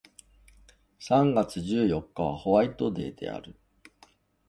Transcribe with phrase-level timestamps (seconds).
[0.99, 3.55] 三月十四日はホワイトデーである